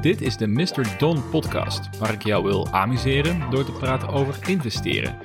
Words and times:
Dit 0.00 0.20
is 0.20 0.36
de 0.36 0.46
Mr. 0.46 0.98
Don 0.98 1.28
podcast, 1.30 1.98
waar 1.98 2.12
ik 2.12 2.22
jou 2.22 2.44
wil 2.44 2.68
amuseren 2.68 3.50
door 3.50 3.64
te 3.64 3.72
praten 3.72 4.08
over 4.08 4.48
investeren. 4.48 5.18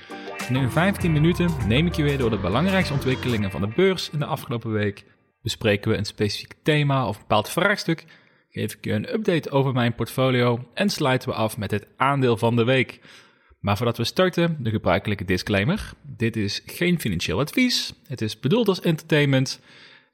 En 0.48 0.56
in 0.56 0.72
15 0.72 1.12
minuten 1.12 1.50
neem 1.68 1.88
ik 1.88 1.96
je 1.96 2.04
weer 2.04 2.18
door 2.18 2.30
de 2.30 2.38
belangrijkste 2.38 2.94
ontwikkelingen 2.94 3.52
van 3.52 3.62
de 3.62 3.68
beurs 3.76 4.10
in 4.10 4.20
de 4.20 4.26
afgelopen 4.26 4.72
week. 4.72 5.06
Bespreken 5.42 5.92
we 5.92 5.98
een 5.98 6.06
specifiek 6.06 6.54
thema 6.64 7.08
of 7.08 7.16
een 7.16 7.22
bepaald 7.22 7.50
vraagstuk, 7.50 8.06
geef 8.50 8.74
ik 8.74 8.86
je 8.86 8.92
een 8.92 9.14
update 9.14 9.52
over 9.52 9.74
mijn 9.74 9.96
portfolio 9.96 10.70
en 10.74 10.90
sluiten 10.90 11.30
we 11.30 11.36
af 11.36 11.58
met 11.58 11.72
het 11.72 11.88
aandeel 11.98 12.38
van 12.38 12.56
de 12.56 12.64
week. 12.64 13.00
Maar 13.60 13.78
voordat 13.78 13.98
we 13.98 14.04
starten, 14.04 14.58
de 14.60 14.70
gebruikelijke 14.70 15.26
disclaimer. 15.26 15.92
Dit 16.02 16.36
is 16.36 16.62
geen 16.66 17.00
financieel 17.00 17.40
advies. 17.40 17.94
Het 18.08 18.22
is 18.22 18.40
bedoeld 18.40 18.68
als 18.68 18.82
entertainment. 18.82 19.62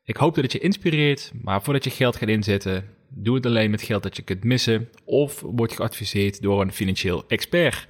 Ik 0.07 0.17
hoop 0.17 0.35
dat 0.35 0.43
het 0.43 0.53
je 0.53 0.59
inspireert, 0.59 1.31
maar 1.41 1.61
voordat 1.61 1.83
je 1.83 1.89
geld 1.89 2.15
gaat 2.15 2.29
inzetten, 2.29 2.85
doe 3.09 3.35
het 3.35 3.45
alleen 3.45 3.71
met 3.71 3.81
geld 3.81 4.03
dat 4.03 4.15
je 4.15 4.21
kunt 4.21 4.43
missen 4.43 4.89
of 5.05 5.41
word 5.41 5.71
geadviseerd 5.71 6.41
door 6.41 6.61
een 6.61 6.71
financieel 6.71 7.23
expert. 7.27 7.87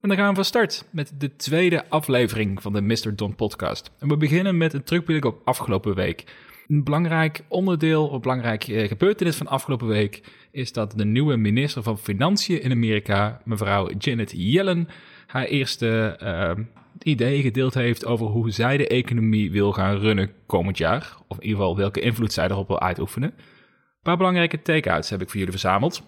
En 0.00 0.08
dan 0.08 0.18
gaan 0.18 0.28
we 0.28 0.34
van 0.34 0.44
start 0.44 0.84
met 0.90 1.12
de 1.18 1.36
tweede 1.36 1.88
aflevering 1.88 2.62
van 2.62 2.72
de 2.72 2.80
Mr. 2.80 3.16
Don 3.16 3.34
podcast. 3.34 3.90
En 3.98 4.08
we 4.08 4.16
beginnen 4.16 4.56
met 4.56 4.72
een 4.72 4.82
terugblik 4.82 5.24
op 5.24 5.40
afgelopen 5.44 5.94
week. 5.94 6.24
Een 6.66 6.84
belangrijk 6.84 7.44
onderdeel, 7.48 8.12
een 8.12 8.20
belangrijk 8.20 8.68
eh, 8.68 8.88
gebeurtenis 8.88 9.36
van 9.36 9.46
afgelopen 9.46 9.86
week 9.86 10.22
is 10.50 10.72
dat 10.72 10.92
de 10.96 11.04
nieuwe 11.04 11.36
minister 11.36 11.82
van 11.82 11.98
Financiën 11.98 12.62
in 12.62 12.70
Amerika, 12.70 13.40
mevrouw 13.44 13.90
Janet 13.98 14.32
Yellen, 14.36 14.88
haar 15.26 15.44
eerste 15.44 16.18
uh, 16.22 16.64
idee 17.04 17.42
gedeeld 17.42 17.74
heeft 17.74 18.04
over 18.04 18.26
hoe 18.26 18.50
zij 18.50 18.76
de 18.76 18.88
economie 18.88 19.50
wil 19.50 19.72
gaan 19.72 19.96
runnen 19.96 20.30
komend 20.46 20.78
jaar. 20.78 21.16
Of 21.28 21.36
in 21.36 21.42
ieder 21.42 21.58
geval 21.58 21.76
welke 21.76 22.00
invloed 22.00 22.32
zij 22.32 22.48
erop 22.48 22.68
wil 22.68 22.80
uitoefenen. 22.80 23.30
Een 23.30 24.02
paar 24.02 24.16
belangrijke 24.16 24.62
take-outs 24.62 25.10
heb 25.10 25.20
ik 25.20 25.28
voor 25.28 25.36
jullie 25.36 25.52
verzameld. 25.52 26.02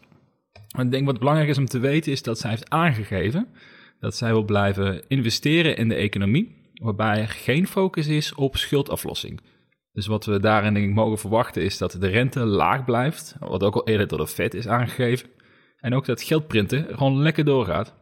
Ik 0.78 0.90
denk 0.90 1.06
wat 1.06 1.18
belangrijk 1.18 1.48
is 1.48 1.58
om 1.58 1.66
te 1.66 1.78
weten 1.78 2.12
is 2.12 2.22
dat 2.22 2.38
zij 2.38 2.50
heeft 2.50 2.70
aangegeven 2.70 3.48
dat 4.00 4.16
zij 4.16 4.32
wil 4.32 4.44
blijven 4.44 5.02
investeren 5.08 5.76
in 5.76 5.88
de 5.88 5.94
economie, 5.94 6.70
waarbij 6.74 7.20
er 7.20 7.28
geen 7.28 7.66
focus 7.66 8.06
is 8.06 8.34
op 8.34 8.56
schuldaflossing. 8.56 9.40
Dus 9.92 10.06
wat 10.06 10.24
we 10.24 10.40
daarin 10.40 10.74
denk 10.74 10.86
ik 10.86 10.94
mogen 10.94 11.18
verwachten 11.18 11.62
is 11.62 11.78
dat 11.78 11.96
de 12.00 12.06
rente 12.06 12.40
laag 12.40 12.84
blijft, 12.84 13.36
wat 13.38 13.62
ook 13.62 13.74
al 13.74 13.88
eerder 13.88 14.08
door 14.08 14.18
de 14.18 14.26
Fed 14.26 14.54
is 14.54 14.68
aangegeven. 14.68 15.28
En 15.76 15.94
ook 15.94 16.06
dat 16.06 16.22
geldprinten 16.22 16.86
gewoon 16.90 17.22
lekker 17.22 17.44
doorgaat. 17.44 17.94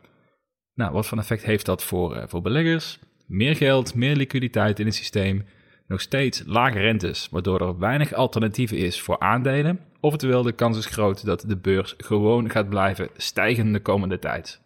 Nou, 0.79 0.93
wat 0.93 1.07
voor 1.07 1.19
effect 1.19 1.43
heeft 1.43 1.67
dat 1.67 1.85
voor, 1.85 2.17
uh, 2.17 2.23
voor 2.27 2.43
beleggers? 2.43 2.99
Meer 3.27 3.57
geld, 3.57 3.95
meer 3.95 4.17
liquiditeit 4.17 4.79
in 4.79 4.87
het 4.87 4.95
systeem, 4.95 5.47
nog 5.87 6.01
steeds 6.01 6.43
lage 6.47 6.79
rentes, 6.79 7.29
waardoor 7.31 7.61
er 7.61 7.79
weinig 7.79 8.13
alternatieven 8.13 8.77
is 8.77 9.01
voor 9.01 9.19
aandelen. 9.19 9.81
Oftewel, 10.01 10.43
de 10.43 10.53
kans 10.53 10.79
is 10.79 10.87
groot 10.87 11.25
dat 11.25 11.45
de 11.47 11.57
beurs 11.57 11.95
gewoon 11.97 12.51
gaat 12.51 12.69
blijven 12.69 13.09
stijgen 13.17 13.73
de 13.73 13.81
komende 13.81 14.19
tijd. 14.19 14.61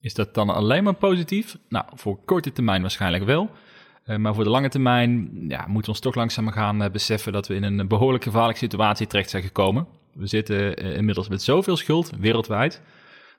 Is 0.00 0.14
dat 0.14 0.34
dan 0.34 0.48
alleen 0.48 0.84
maar 0.84 0.94
positief? 0.94 1.58
Nou, 1.68 1.84
voor 1.94 2.24
korte 2.24 2.52
termijn 2.52 2.80
waarschijnlijk 2.80 3.24
wel. 3.24 3.50
Uh, 4.06 4.16
maar 4.16 4.34
voor 4.34 4.44
de 4.44 4.50
lange 4.50 4.68
termijn 4.68 5.30
ja, 5.48 5.60
moeten 5.66 5.82
we 5.82 5.88
ons 5.88 6.00
toch 6.00 6.14
langzaam 6.14 6.50
gaan 6.50 6.82
uh, 6.82 6.90
beseffen 6.90 7.32
dat 7.32 7.48
we 7.48 7.54
in 7.54 7.62
een 7.62 7.88
behoorlijk 7.88 8.24
gevaarlijke 8.24 8.60
situatie 8.60 9.06
terecht 9.06 9.30
zijn 9.30 9.42
gekomen. 9.42 9.86
We 10.14 10.26
zitten 10.26 10.74
inmiddels 10.76 11.28
met 11.28 11.42
zoveel 11.42 11.76
schuld 11.76 12.10
wereldwijd 12.18 12.82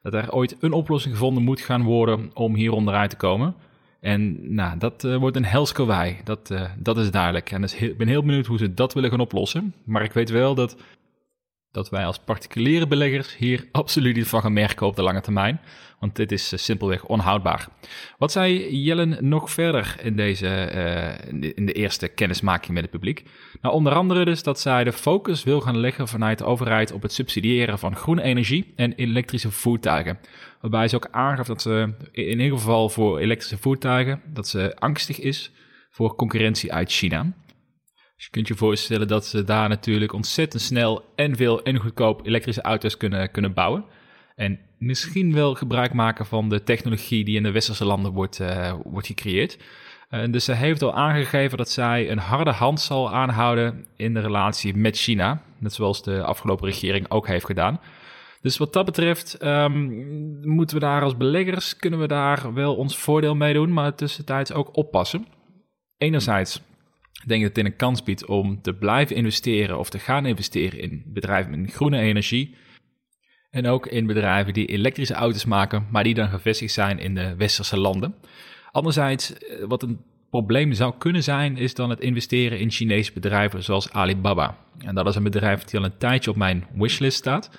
dat 0.01 0.13
er 0.13 0.31
ooit 0.31 0.55
een 0.59 0.73
oplossing 0.73 1.13
gevonden 1.13 1.43
moet 1.43 1.61
gaan 1.61 1.83
worden 1.83 2.31
om 2.33 2.55
hier 2.55 2.71
onderuit 2.71 3.09
te 3.09 3.15
komen. 3.15 3.55
En 3.99 4.53
nou, 4.55 4.77
dat 4.77 5.01
wordt 5.19 5.35
een 5.35 5.45
hels 5.45 5.71
dat, 6.23 6.53
dat 6.77 6.97
is 6.97 7.11
duidelijk. 7.11 7.51
En 7.51 7.61
dus 7.61 7.75
ik 7.75 7.97
ben 7.97 8.07
heel 8.07 8.23
benieuwd 8.23 8.45
hoe 8.45 8.57
ze 8.57 8.73
dat 8.73 8.93
willen 8.93 9.09
gaan 9.09 9.19
oplossen. 9.19 9.73
Maar 9.83 10.03
ik 10.03 10.13
weet 10.13 10.29
wel 10.29 10.55
dat 10.55 10.75
dat 11.71 11.89
wij 11.89 12.05
als 12.05 12.19
particuliere 12.19 12.87
beleggers 12.87 13.37
hier 13.37 13.67
absoluut 13.71 14.15
niet 14.15 14.27
van 14.27 14.41
gaan 14.41 14.53
merken 14.53 14.87
op 14.87 14.95
de 14.95 15.03
lange 15.03 15.21
termijn. 15.21 15.61
Want 15.99 16.15
dit 16.15 16.31
is 16.31 16.51
eh, 16.51 16.59
simpelweg 16.59 17.05
onhoudbaar. 17.05 17.67
Wat 18.17 18.31
zei 18.31 18.75
Jellen 18.75 19.17
nog 19.19 19.51
verder 19.51 19.95
in, 20.01 20.15
deze, 20.15 20.71
uh, 20.75 21.51
in, 21.55 21.65
de, 21.65 21.71
eerste 21.71 22.07
kennismaking 22.07 22.73
met 22.73 22.81
het 22.81 22.91
publiek? 22.91 23.23
Nou, 23.61 23.75
onder 23.75 23.93
andere 23.93 24.25
dus 24.25 24.43
dat 24.43 24.59
zij 24.59 24.83
de 24.83 24.93
focus 24.93 25.43
wil 25.43 25.61
gaan 25.61 25.77
leggen 25.77 26.07
vanuit 26.07 26.37
de 26.37 26.45
overheid 26.45 26.91
op 26.91 27.01
het 27.01 27.13
subsidiëren 27.13 27.79
van 27.79 27.95
groene 27.95 28.21
energie 28.21 28.73
en 28.75 28.93
elektrische 28.93 29.51
voertuigen. 29.51 30.19
Waarbij 30.61 30.87
ze 30.87 30.95
ook 30.95 31.07
aangaf 31.11 31.47
dat 31.47 31.61
ze 31.61 31.93
in 32.11 32.39
ieder 32.39 32.57
geval 32.57 32.89
voor 32.89 33.19
elektrische 33.19 33.57
voertuigen, 33.57 34.21
dat 34.33 34.47
ze 34.47 34.75
angstig 34.79 35.19
is 35.19 35.51
voor 35.89 36.15
concurrentie 36.15 36.73
uit 36.73 36.91
China. 36.91 37.33
Dus 38.21 38.29
je 38.29 38.35
kunt 38.35 38.51
je 38.51 38.65
voorstellen 38.65 39.07
dat 39.07 39.25
ze 39.25 39.43
daar 39.43 39.69
natuurlijk 39.69 40.13
ontzettend 40.13 40.61
snel 40.61 41.05
en 41.15 41.35
veel 41.35 41.63
en 41.63 41.77
goedkoop 41.77 42.25
elektrische 42.25 42.61
auto's 42.61 42.97
kunnen, 42.97 43.31
kunnen 43.31 43.53
bouwen. 43.53 43.85
En 44.35 44.59
misschien 44.77 45.33
wel 45.33 45.55
gebruik 45.55 45.93
maken 45.93 46.25
van 46.25 46.49
de 46.49 46.63
technologie 46.63 47.23
die 47.23 47.35
in 47.35 47.43
de 47.43 47.51
westerse 47.51 47.85
landen 47.85 48.11
wordt, 48.11 48.39
uh, 48.39 48.73
wordt 48.83 49.07
gecreëerd. 49.07 49.57
Uh, 50.09 50.31
dus 50.31 50.45
ze 50.45 50.53
heeft 50.53 50.81
al 50.81 50.93
aangegeven 50.93 51.57
dat 51.57 51.69
zij 51.69 52.11
een 52.11 52.17
harde 52.17 52.51
hand 52.51 52.79
zal 52.79 53.13
aanhouden 53.13 53.85
in 53.95 54.13
de 54.13 54.19
relatie 54.19 54.75
met 54.75 54.97
China. 54.97 55.41
Net 55.57 55.73
zoals 55.73 56.03
de 56.03 56.23
afgelopen 56.23 56.67
regering 56.67 57.09
ook 57.09 57.27
heeft 57.27 57.45
gedaan. 57.45 57.79
Dus 58.41 58.57
wat 58.57 58.73
dat 58.73 58.85
betreft 58.85 59.43
um, 59.43 60.39
moeten 60.41 60.75
we 60.75 60.81
daar 60.81 61.01
als 61.01 61.17
beleggers, 61.17 61.75
kunnen 61.75 61.99
we 61.99 62.07
daar 62.07 62.53
wel 62.53 62.75
ons 62.75 62.97
voordeel 62.97 63.35
mee 63.35 63.53
doen, 63.53 63.73
maar 63.73 63.95
tussentijds 63.95 64.53
ook 64.53 64.77
oppassen. 64.77 65.27
Enerzijds 65.97 66.61
ik 67.21 67.27
denk 67.27 67.43
dat 67.43 67.55
het 67.55 67.65
een 67.65 67.75
kans 67.75 68.03
biedt 68.03 68.25
om 68.25 68.61
te 68.61 68.73
blijven 68.73 69.15
investeren 69.15 69.79
of 69.79 69.89
te 69.89 69.99
gaan 69.99 70.25
investeren 70.25 70.79
in 70.79 71.03
bedrijven 71.05 71.61
met 71.61 71.73
groene 71.73 71.99
energie. 71.99 72.55
En 73.49 73.67
ook 73.67 73.87
in 73.87 74.05
bedrijven 74.05 74.53
die 74.53 74.65
elektrische 74.65 75.13
auto's 75.13 75.45
maken, 75.45 75.87
maar 75.91 76.03
die 76.03 76.13
dan 76.13 76.29
gevestigd 76.29 76.73
zijn 76.73 76.99
in 76.99 77.15
de 77.15 77.35
westerse 77.35 77.79
landen. 77.79 78.15
Anderzijds, 78.71 79.33
eh, 79.33 79.65
wat 79.67 79.83
een 79.83 79.99
probleem 80.29 80.73
zou 80.73 80.93
kunnen 80.97 81.23
zijn, 81.23 81.57
is 81.57 81.73
dan 81.73 81.89
het 81.89 81.99
investeren 81.99 82.59
in 82.59 82.71
Chinese 82.71 83.13
bedrijven 83.13 83.63
zoals 83.63 83.91
Alibaba. 83.91 84.57
En 84.77 84.95
dat 84.95 85.07
is 85.07 85.15
een 85.15 85.23
bedrijf 85.23 85.63
die 85.63 85.79
al 85.79 85.85
een 85.85 85.97
tijdje 85.97 86.29
op 86.29 86.35
mijn 86.35 86.65
wishlist 86.73 87.17
staat. 87.17 87.49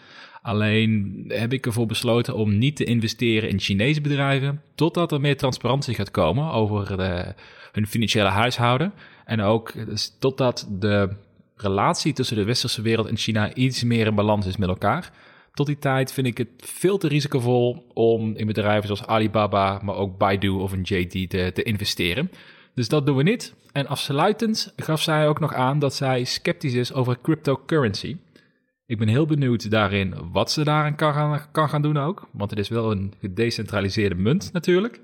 Alleen 0.42 1.24
heb 1.28 1.52
ik 1.52 1.66
ervoor 1.66 1.86
besloten 1.86 2.34
om 2.34 2.58
niet 2.58 2.76
te 2.76 2.84
investeren 2.84 3.48
in 3.48 3.60
Chinese 3.60 4.00
bedrijven, 4.00 4.62
totdat 4.74 5.12
er 5.12 5.20
meer 5.20 5.36
transparantie 5.36 5.94
gaat 5.94 6.10
komen 6.10 6.52
over 6.52 6.96
de, 6.96 7.34
hun 7.72 7.86
financiële 7.86 8.28
huishouden. 8.28 8.92
En 9.24 9.40
ook 9.40 9.86
dus 9.86 10.16
totdat 10.18 10.68
de 10.70 11.08
relatie 11.56 12.12
tussen 12.12 12.36
de 12.36 12.44
westerse 12.44 12.82
wereld 12.82 13.06
en 13.06 13.16
China 13.16 13.54
iets 13.54 13.82
meer 13.82 14.06
in 14.06 14.14
balans 14.14 14.46
is 14.46 14.56
met 14.56 14.68
elkaar. 14.68 15.12
Tot 15.54 15.66
die 15.66 15.78
tijd 15.78 16.12
vind 16.12 16.26
ik 16.26 16.38
het 16.38 16.48
veel 16.56 16.98
te 16.98 17.08
risicovol 17.08 17.86
om 17.94 18.36
in 18.36 18.46
bedrijven 18.46 18.86
zoals 18.86 19.06
Alibaba, 19.06 19.80
maar 19.82 19.94
ook 19.94 20.18
Baidu 20.18 20.48
of 20.48 20.72
een 20.72 20.82
JD 20.82 21.30
te, 21.30 21.50
te 21.54 21.62
investeren. 21.62 22.30
Dus 22.74 22.88
dat 22.88 23.06
doen 23.06 23.16
we 23.16 23.22
niet. 23.22 23.54
En 23.72 23.86
afsluitend 23.86 24.72
gaf 24.76 25.02
zij 25.02 25.28
ook 25.28 25.40
nog 25.40 25.54
aan 25.54 25.78
dat 25.78 25.94
zij 25.94 26.24
sceptisch 26.24 26.74
is 26.74 26.92
over 26.92 27.18
cryptocurrency. 27.22 28.16
Ik 28.86 28.98
ben 28.98 29.08
heel 29.08 29.26
benieuwd 29.26 29.70
daarin 29.70 30.14
wat 30.32 30.50
ze 30.50 30.64
daarin 30.64 30.94
kan 30.94 31.14
gaan, 31.14 31.42
kan 31.52 31.68
gaan 31.68 31.82
doen 31.82 31.96
ook. 31.96 32.28
Want 32.32 32.50
het 32.50 32.58
is 32.58 32.68
wel 32.68 32.90
een 32.90 33.14
gedecentraliseerde 33.20 34.14
munt 34.14 34.52
natuurlijk. 34.52 35.00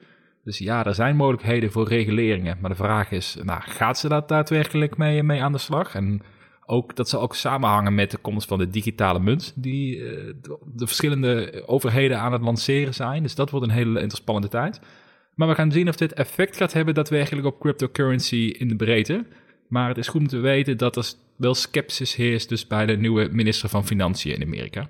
Dus 0.49 0.59
ja, 0.59 0.85
er 0.85 0.95
zijn 0.95 1.17
mogelijkheden 1.17 1.73
voor 1.73 1.89
reguleringen. 1.89 2.59
Maar 2.61 2.71
de 2.71 2.77
vraag 2.77 3.11
is, 3.11 3.37
nou, 3.43 3.61
gaat 3.65 3.99
ze 3.99 4.09
dat 4.09 4.29
daadwerkelijk 4.29 4.97
mee, 4.97 5.23
mee 5.23 5.43
aan 5.43 5.53
de 5.53 5.59
slag? 5.59 5.95
En 5.95 6.23
ook, 6.67 6.97
dat 6.97 7.09
zal 7.09 7.21
ook 7.21 7.35
samenhangen 7.35 7.95
met 7.95 8.11
de 8.11 8.17
komst 8.17 8.49
van 8.49 8.59
de 8.59 8.71
digitale 8.71 9.21
munt, 9.21 9.53
die 9.57 9.97
uh, 9.97 10.11
de, 10.43 10.59
de, 10.75 10.87
verschillende 10.87 11.63
overheden 11.67 12.19
aan 12.19 12.33
het 12.33 12.43
lanceren 12.43 12.95
zijn. 12.95 13.23
Dus 13.23 13.35
dat 13.35 13.51
wordt 13.51 13.67
een 13.67 13.73
hele 13.73 14.01
interessante 14.01 14.49
tijd. 14.49 14.81
Maar 15.35 15.49
we 15.49 15.55
gaan 15.55 15.73
zien 15.73 15.89
of 15.89 15.97
dit 15.97 16.13
effect 16.13 16.57
gaat 16.57 16.73
hebben 16.73 16.95
daadwerkelijk 16.95 17.47
op 17.47 17.61
cryptocurrency 17.61 18.55
in 18.59 18.69
de 18.69 18.77
breedte. 18.77 19.27
Maar 19.69 19.89
het 19.89 19.99
is 19.99 20.09
goed 20.09 20.21
om 20.21 20.29
te 20.29 20.39
weten 20.39 20.77
dat 20.77 20.97
er 20.97 21.13
wel 21.37 21.55
sceptisch 21.55 22.15
heerst 22.15 22.49
dus 22.49 22.67
bij 22.67 22.87
de 22.87 22.97
nieuwe 22.97 23.29
minister 23.33 23.69
van 23.69 23.87
Financiën 23.87 24.35
in 24.35 24.43
Amerika. 24.43 24.89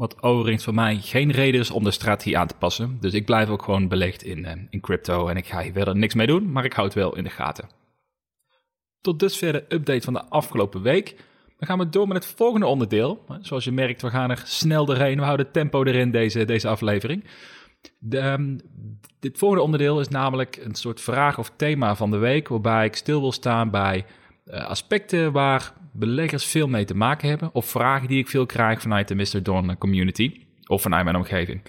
Wat 0.00 0.22
overigens 0.22 0.64
voor 0.64 0.74
mij 0.74 0.96
geen 0.96 1.30
reden 1.30 1.60
is 1.60 1.70
om 1.70 1.84
de 1.84 1.90
strategie 1.90 2.38
aan 2.38 2.46
te 2.46 2.54
passen. 2.58 2.96
Dus 3.00 3.12
ik 3.14 3.24
blijf 3.24 3.48
ook 3.48 3.62
gewoon 3.62 3.88
belegd 3.88 4.22
in, 4.22 4.38
uh, 4.38 4.50
in 4.70 4.80
crypto 4.80 5.28
en 5.28 5.36
ik 5.36 5.46
ga 5.46 5.62
hier 5.62 5.72
verder 5.72 5.96
niks 5.96 6.14
mee 6.14 6.26
doen, 6.26 6.52
maar 6.52 6.64
ik 6.64 6.72
houd 6.72 6.94
het 6.94 7.02
wel 7.02 7.16
in 7.16 7.24
de 7.24 7.30
gaten. 7.30 7.68
Tot 9.00 9.18
dusver 9.18 9.52
de 9.52 9.64
update 9.68 10.00
van 10.00 10.12
de 10.12 10.24
afgelopen 10.24 10.82
week. 10.82 11.16
Dan 11.58 11.68
gaan 11.68 11.78
we 11.78 11.88
door 11.88 12.08
met 12.08 12.24
het 12.24 12.34
volgende 12.36 12.66
onderdeel. 12.66 13.24
Zoals 13.40 13.64
je 13.64 13.72
merkt, 13.72 14.02
we 14.02 14.10
gaan 14.10 14.30
er 14.30 14.42
snel 14.44 14.84
doorheen. 14.84 15.18
We 15.18 15.24
houden 15.24 15.50
tempo 15.50 15.84
erin 15.84 16.10
deze, 16.10 16.44
deze 16.44 16.68
aflevering. 16.68 17.24
De, 17.98 18.18
um, 18.18 18.60
dit 19.18 19.38
volgende 19.38 19.64
onderdeel 19.64 20.00
is 20.00 20.08
namelijk 20.08 20.56
een 20.56 20.74
soort 20.74 21.00
vraag 21.00 21.38
of 21.38 21.52
thema 21.56 21.96
van 21.96 22.10
de 22.10 22.18
week, 22.18 22.48
waarbij 22.48 22.84
ik 22.84 22.96
stil 22.96 23.20
wil 23.20 23.32
staan 23.32 23.70
bij 23.70 24.04
aspecten 24.50 25.32
waar 25.32 25.72
beleggers 25.92 26.44
veel 26.44 26.68
mee 26.68 26.84
te 26.84 26.96
maken 26.96 27.28
hebben, 27.28 27.54
of 27.54 27.66
vragen 27.66 28.08
die 28.08 28.18
ik 28.18 28.28
veel 28.28 28.46
krijg 28.46 28.80
vanuit 28.80 29.08
de 29.08 29.14
Mr. 29.14 29.42
Dawn 29.42 29.76
community 29.78 30.46
of 30.66 30.82
vanuit 30.82 31.04
mijn 31.04 31.16
omgeving. 31.16 31.62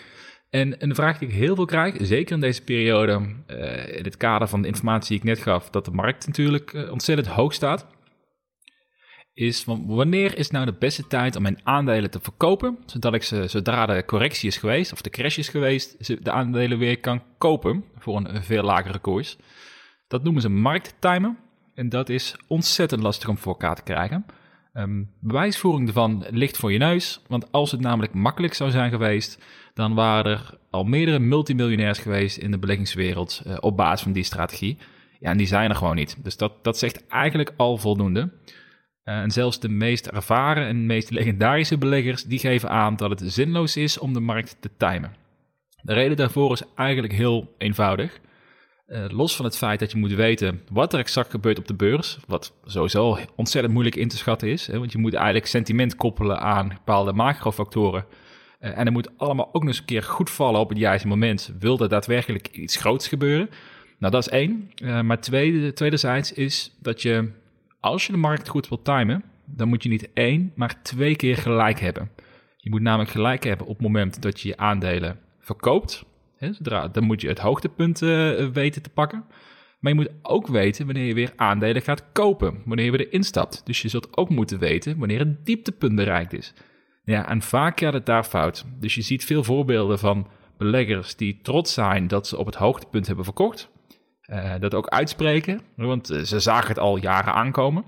En 0.50 0.84
een 0.84 0.96
vraag 0.96 1.18
die 1.18 1.28
ik 1.28 1.34
heel 1.34 1.56
veel 1.56 1.66
krijg, 1.66 1.96
zeker 2.00 2.34
in 2.34 2.42
deze 2.42 2.64
periode, 2.64 3.36
uh, 3.48 3.98
in 3.98 4.04
het 4.04 4.18
kader 4.18 4.48
van 4.48 4.62
de 4.62 4.68
informatie 4.68 5.10
die 5.10 5.18
ik 5.18 5.24
net 5.24 5.40
gaf, 5.40 5.70
dat 5.70 5.86
de 5.86 5.92
markt 5.92 6.28
natuurlijk 6.28 6.74
uh, 6.74 6.92
ontzettend 6.92 7.28
hoog 7.28 7.54
staat, 7.54 7.88
is 9.34 9.66
wanneer 9.66 10.38
is 10.38 10.52
nou 10.52 10.66
de 10.66 10.74
beste 10.80 11.08
tijd 11.08 11.36
om 11.36 11.42
mijn 11.42 11.60
aandelen 11.64 12.12
te 12.12 12.20
verkopen, 12.22 12.78
zodat 12.86 13.14
ik 13.14 13.24
ze, 13.24 13.48
zodra 13.48 13.86
de 13.86 14.06
correctie 14.06 14.48
is 14.48 14.58
geweest 14.58 14.92
of 14.92 15.02
de 15.02 15.10
crash 15.10 15.38
is 15.38 15.50
geweest, 15.50 16.24
de 16.24 16.32
aandelen 16.32 16.78
weer 16.78 17.00
kan 17.00 17.24
kopen 17.38 17.84
voor 17.98 18.18
een 18.18 18.44
veel 18.44 18.64
lagere 18.64 19.00
koers. 19.00 19.38
Dat 20.08 20.24
noemen 20.24 20.42
ze 20.42 20.50
markttimen 20.50 21.38
en 21.76 21.90
dat 21.90 22.10
is 22.10 22.36
ontzettend 22.48 23.02
lastig 23.02 23.30
om 23.30 23.38
voor 23.38 23.52
elkaar 23.52 23.76
te 23.76 23.84
krijgen. 23.84 24.26
Um, 24.74 25.12
bewijsvoering 25.20 25.88
ervan 25.88 26.26
ligt 26.30 26.58
voor 26.58 26.72
je 26.72 26.78
neus, 26.78 27.22
want 27.28 27.52
als 27.52 27.72
het 27.72 27.82
namelijk 27.82 28.14
makkelijk 28.14 28.54
zou 28.54 28.72
zijn 28.72 28.92
geweest, 28.92 29.44
dan 29.74 29.94
waren 29.94 30.32
er 30.32 30.58
al 30.70 30.84
meerdere 30.84 31.20
multimiljonairs 31.20 32.00
geweest 32.00 32.38
in 32.38 32.52
de 32.52 32.60
beleggingswereld 32.60 33.42
uh, 33.48 33.58
op 33.60 33.78
basis 33.78 34.02
van 34.02 34.12
die 34.12 34.24
strategie. 34.24 34.78
Ja, 35.20 35.30
en 35.30 35.38
die 35.38 35.48
zijn 35.48 35.70
er 35.70 35.76
gewoon 35.76 35.96
niet. 35.96 36.18
Dus 36.24 36.38
dat, 36.38 36.64
dat 36.64 36.78
zegt 36.78 37.08
eigenlijk 37.08 37.54
al 37.58 37.78
voldoende. 37.78 38.20
Uh, 39.04 39.20
en 39.20 39.32
zelfs 39.32 39.60
de 39.60 39.70
meest 39.70 40.08
ervaren 40.08 40.68
en 40.68 40.86
meest 40.86 41.10
legendarische 41.10 41.78
beleggers, 41.78 42.24
die 42.24 42.40
geven 42.40 42.70
aan 42.70 42.96
dat 42.96 43.10
het 43.10 43.34
zinloos 43.34 43.78
is 43.78 43.98
om 43.98 44.14
de 44.14 44.20
markt 44.20 44.58
te 44.60 44.70
timen. 44.78 45.16
De 45.82 45.94
reden 45.94 46.18
daarvoor 46.18 46.52
is 46.52 46.64
eigenlijk 46.76 47.14
heel 47.14 47.56
eenvoudig. 47.58 48.20
Uh, 48.92 49.06
los 49.08 49.36
van 49.36 49.46
het 49.46 49.58
feit 49.58 49.80
dat 49.80 49.92
je 49.92 49.98
moet 49.98 50.14
weten 50.14 50.62
wat 50.70 50.94
er 50.94 51.00
exact 51.00 51.30
gebeurt 51.30 51.60
op 51.60 51.68
de 51.68 51.74
beurs, 51.74 52.18
wat 52.28 52.54
sowieso 52.66 53.18
ontzettend 53.36 53.74
moeilijk 53.74 53.96
in 53.96 54.08
te 54.08 54.18
schatten 54.18 54.48
is, 54.48 54.68
hè, 54.68 54.80
want 54.80 54.92
je 54.92 54.98
moet 54.98 55.14
eigenlijk 55.14 55.46
sentiment 55.46 55.96
koppelen 55.96 56.40
aan 56.40 56.68
bepaalde 56.68 57.14
macrofactoren. 57.14 58.06
Uh, 58.62 58.78
en 58.78 58.86
er 58.86 58.92
moet 58.92 59.18
allemaal 59.18 59.48
ook 59.48 59.62
nog 59.62 59.68
eens 59.68 59.80
een 59.80 59.86
keer 59.86 60.04
goed 60.04 60.30
vallen 60.30 60.60
op 60.60 60.70
het 60.70 60.78
juiste 60.78 61.08
moment. 61.08 61.54
Wil 61.60 61.80
er 61.80 61.90
daadwerkelijk 61.90 62.48
iets 62.48 62.76
groots 62.76 63.08
gebeuren? 63.08 63.50
Nou, 64.00 64.12
dat 64.12 64.26
is 64.26 64.30
één. 64.30 64.72
Uh, 64.84 65.02
maar 65.02 65.22
tweede, 65.22 65.74
tweederzijds 65.74 66.34
is 66.34 66.76
dat 66.80 67.02
je, 67.02 67.32
als 67.80 68.06
je 68.06 68.12
de 68.12 68.18
markt 68.18 68.48
goed 68.48 68.68
wilt 68.68 68.86
timen, 68.86 69.24
dan 69.46 69.68
moet 69.68 69.84
je 69.84 69.90
niet 69.90 70.10
één, 70.14 70.52
maar 70.56 70.82
twee 70.82 71.16
keer 71.16 71.38
gelijk 71.38 71.80
hebben. 71.80 72.10
Je 72.58 72.70
moet 72.70 72.82
namelijk 72.82 73.10
gelijk 73.10 73.44
hebben 73.44 73.68
op 73.68 73.74
het 73.74 73.88
moment 73.88 74.22
dat 74.22 74.42
je 74.42 74.48
je 74.48 74.58
aandelen 74.58 75.20
verkoopt 75.40 76.06
dan 76.92 77.04
moet 77.04 77.22
je 77.22 77.28
het 77.28 77.40
hoogtepunt 77.40 78.02
uh, 78.02 78.48
weten 78.48 78.82
te 78.82 78.90
pakken. 78.90 79.26
Maar 79.80 79.92
je 79.92 79.98
moet 79.98 80.12
ook 80.22 80.48
weten 80.48 80.86
wanneer 80.86 81.06
je 81.06 81.14
weer 81.14 81.34
aandelen 81.36 81.82
gaat 81.82 82.12
kopen, 82.12 82.62
wanneer 82.66 82.86
je 82.86 82.92
weer 82.92 83.08
erin 83.08 83.24
stapt. 83.24 83.66
Dus 83.66 83.82
je 83.82 83.88
zult 83.88 84.18
ook 84.18 84.30
moeten 84.30 84.60
weten 84.60 84.98
wanneer 84.98 85.20
het 85.20 85.46
dieptepunt 85.46 85.96
bereikt 85.96 86.34
is. 86.34 86.54
Ja, 87.04 87.30
en 87.30 87.42
vaak 87.42 87.80
gaat 87.80 87.94
het 87.94 88.06
daar 88.06 88.24
fout. 88.24 88.66
Dus 88.80 88.96
je 88.96 89.02
ziet 89.02 89.26
veel 89.26 89.44
voorbeelden 89.44 90.00
van 90.00 90.28
beleggers 90.58 91.16
die 91.16 91.40
trots 91.42 91.74
zijn 91.74 92.08
dat 92.08 92.28
ze 92.28 92.38
op 92.38 92.46
het 92.46 92.56
hoogtepunt 92.56 93.08
hebben 93.08 93.26
verkocht. 93.26 93.70
Uh, 94.26 94.54
dat 94.60 94.74
ook 94.74 94.88
uitspreken, 94.88 95.62
want 95.76 96.10
eh, 96.10 96.22
ze 96.22 96.40
zagen 96.40 96.68
het 96.68 96.80
al 96.80 96.98
jaren 96.98 97.34
aankomen. 97.34 97.84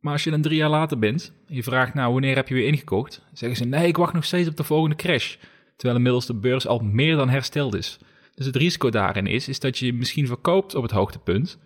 Maar 0.00 0.12
als 0.12 0.24
je 0.24 0.30
dan 0.30 0.40
drie 0.40 0.56
jaar 0.56 0.70
later 0.70 0.98
bent 0.98 1.32
en 1.46 1.54
je 1.54 1.62
vraagt, 1.62 1.94
nou, 1.94 2.12
wanneer 2.12 2.36
heb 2.36 2.48
je 2.48 2.54
weer 2.54 2.66
ingekocht? 2.66 3.22
Zeggen 3.32 3.58
ze, 3.58 3.64
nee, 3.64 3.86
ik 3.86 3.96
wacht 3.96 4.12
nog 4.12 4.24
steeds 4.24 4.48
op 4.48 4.56
de 4.56 4.64
volgende 4.64 4.96
crash 4.96 5.36
terwijl 5.78 5.96
inmiddels 5.96 6.26
de 6.26 6.34
beurs 6.34 6.66
al 6.66 6.78
meer 6.78 7.16
dan 7.16 7.28
hersteld 7.28 7.74
is. 7.74 7.98
Dus 8.34 8.46
het 8.46 8.56
risico 8.56 8.90
daarin 8.90 9.26
is, 9.26 9.48
is 9.48 9.60
dat 9.60 9.78
je 9.78 9.92
misschien 9.92 10.26
verkoopt 10.26 10.74
op 10.74 10.82
het 10.82 10.92
hoogtepunt, 10.92 11.58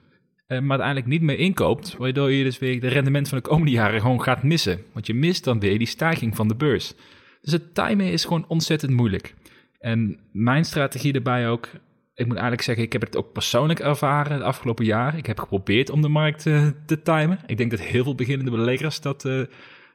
eh, 0.46 0.58
maar 0.58 0.80
uiteindelijk 0.80 1.06
niet 1.06 1.22
meer 1.22 1.38
inkoopt, 1.38 1.96
waardoor 1.96 2.32
je 2.32 2.44
dus 2.44 2.58
weer 2.58 2.80
de 2.80 2.88
rendement 2.88 3.28
van 3.28 3.38
de 3.38 3.48
komende 3.48 3.70
jaren 3.70 4.00
gewoon 4.00 4.22
gaat 4.22 4.42
missen. 4.42 4.80
Want 4.92 5.06
je 5.06 5.14
mist 5.14 5.44
dan 5.44 5.60
weer 5.60 5.78
die 5.78 5.86
stijging 5.86 6.36
van 6.36 6.48
de 6.48 6.54
beurs. 6.54 6.94
Dus 7.40 7.52
het 7.52 7.74
timen 7.74 8.12
is 8.12 8.24
gewoon 8.24 8.44
ontzettend 8.48 8.92
moeilijk. 8.92 9.34
En 9.78 10.18
mijn 10.32 10.64
strategie 10.64 11.12
daarbij 11.12 11.48
ook, 11.48 11.68
ik 12.14 12.26
moet 12.26 12.34
eigenlijk 12.34 12.62
zeggen, 12.62 12.84
ik 12.84 12.92
heb 12.92 13.02
het 13.02 13.16
ook 13.16 13.32
persoonlijk 13.32 13.80
ervaren 13.80 14.38
de 14.38 14.44
afgelopen 14.44 14.84
jaren. 14.84 15.18
Ik 15.18 15.26
heb 15.26 15.38
geprobeerd 15.38 15.90
om 15.90 16.02
de 16.02 16.08
markt 16.08 16.46
uh, 16.46 16.66
te 16.86 17.02
timen. 17.02 17.38
Ik 17.46 17.56
denk 17.56 17.70
dat 17.70 17.80
heel 17.80 18.02
veel 18.04 18.14
beginnende 18.14 18.50
beleggers 18.50 19.00
dat, 19.00 19.24
uh, 19.24 19.42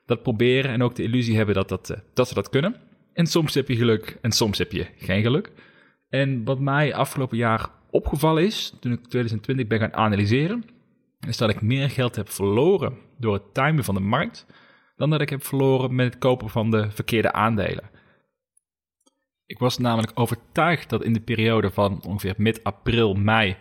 dat 0.05 0.23
proberen 0.23 0.71
en 0.71 0.83
ook 0.83 0.95
de 0.95 1.03
illusie 1.03 1.35
hebben 1.35 1.55
dat, 1.55 1.69
dat, 1.69 2.01
dat 2.13 2.27
ze 2.27 2.33
dat 2.33 2.49
kunnen. 2.49 2.75
En 3.17 3.27
soms 3.27 3.53
heb 3.53 3.67
je 3.67 3.75
geluk 3.75 4.17
en 4.21 4.31
soms 4.31 4.57
heb 4.57 4.71
je 4.71 4.87
geen 4.97 5.21
geluk. 5.21 5.51
En 6.09 6.43
wat 6.43 6.59
mij 6.59 6.93
afgelopen 6.93 7.37
jaar 7.37 7.69
opgevallen 7.91 8.43
is, 8.43 8.73
toen 8.79 8.91
ik 8.91 8.99
2020 8.99 9.67
ben 9.67 9.79
gaan 9.79 9.93
analyseren, 9.93 10.63
is 11.27 11.37
dat 11.37 11.49
ik 11.49 11.61
meer 11.61 11.89
geld 11.89 12.15
heb 12.15 12.29
verloren 12.29 12.97
door 13.19 13.33
het 13.33 13.53
timen 13.53 13.83
van 13.83 13.95
de 13.95 14.01
markt 14.01 14.45
dan 14.95 15.09
dat 15.09 15.21
ik 15.21 15.29
heb 15.29 15.43
verloren 15.43 15.95
met 15.95 16.05
het 16.05 16.17
kopen 16.17 16.49
van 16.49 16.71
de 16.71 16.91
verkeerde 16.91 17.31
aandelen. 17.31 17.89
Ik 19.45 19.59
was 19.59 19.77
namelijk 19.77 20.11
overtuigd 20.19 20.89
dat 20.89 21.03
in 21.03 21.13
de 21.13 21.21
periode 21.21 21.71
van 21.71 22.03
ongeveer 22.03 22.33
mid-april, 22.37 23.13
mei, 23.13 23.57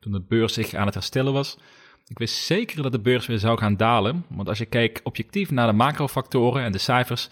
toen 0.00 0.12
de 0.12 0.24
beurs 0.28 0.54
zich 0.54 0.74
aan 0.74 0.86
het 0.86 0.94
herstellen 0.94 1.32
was, 1.32 1.58
ik 2.06 2.18
wist 2.18 2.34
zeker 2.34 2.82
dat 2.82 2.92
de 2.92 3.00
beurs 3.00 3.26
weer 3.26 3.38
zou 3.38 3.58
gaan 3.58 3.76
dalen. 3.76 4.24
Want 4.28 4.48
als 4.48 4.58
je 4.58 4.66
kijkt 4.66 5.02
objectief 5.02 5.50
naar 5.50 5.66
de 5.66 5.72
macrofactoren 5.72 6.62
en 6.62 6.72
de 6.72 6.78
cijfers, 6.78 7.28